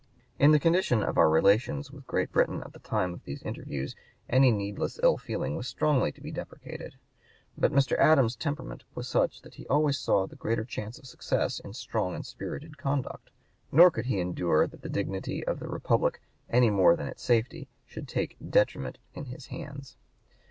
In 0.39 0.49
the 0.49 0.59
condition 0.59 1.03
of 1.03 1.19
our 1.19 1.29
relations 1.29 1.91
with 1.91 2.07
Great 2.07 2.31
Britain 2.31 2.63
at 2.65 2.73
the 2.73 2.79
time 2.79 3.19
(p. 3.19 3.33
148) 3.33 3.33
of 3.35 3.39
these 3.39 3.47
interviews 3.47 3.95
any 4.27 4.49
needless 4.49 4.99
ill 5.03 5.17
feeling 5.19 5.55
was 5.55 5.67
strongly 5.67 6.11
to 6.13 6.21
be 6.21 6.31
deprecated. 6.31 6.95
But 7.55 7.71
Mr. 7.71 7.95
Adams's 7.99 8.35
temperament 8.35 8.83
was 8.95 9.07
such 9.07 9.43
that 9.43 9.53
he 9.53 9.67
always 9.67 9.99
saw 9.99 10.25
the 10.25 10.35
greater 10.35 10.65
chance 10.65 10.97
of 10.97 11.05
success 11.05 11.59
in 11.59 11.73
strong 11.73 12.15
and 12.15 12.25
spirited 12.25 12.79
conduct; 12.79 13.29
nor 13.71 13.91
could 13.91 14.07
he 14.07 14.19
endure 14.19 14.65
that 14.65 14.81
the 14.81 14.89
dignity 14.89 15.45
of 15.45 15.59
the 15.59 15.67
Republic, 15.67 16.19
any 16.49 16.71
more 16.71 16.95
than 16.95 17.05
its 17.05 17.21
safety, 17.21 17.69
should 17.85 18.07
take 18.07 18.37
detriment 18.49 18.97
in 19.13 19.25
his 19.25 19.45
hands. 19.53 19.97